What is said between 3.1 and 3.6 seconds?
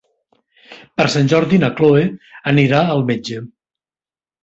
metge.